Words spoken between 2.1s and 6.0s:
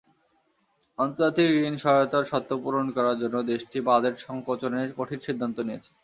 শর্ত পূরণ করার জন্য দেশটি বাজেট সংকোচনের কঠিন সিদ্ধান্ত নিয়েছে।